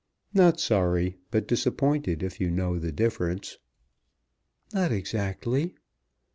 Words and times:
"Not 0.33 0.59
sorry, 0.59 1.17
but 1.29 1.47
disappointed, 1.47 2.23
if 2.23 2.41
you 2.41 2.49
know 2.49 2.79
the 2.79 2.91
difference." 2.91 3.59
"Not 4.73 4.91
exactly." 4.91 5.75